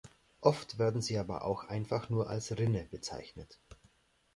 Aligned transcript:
Oft 0.39 0.79
werden 0.79 0.99
sie 0.99 1.19
aber 1.19 1.45
auch 1.45 1.65
einfach 1.65 2.09
nur 2.09 2.27
als 2.27 2.57
Rinne 2.57 2.87
bezeichnet. 2.89 3.59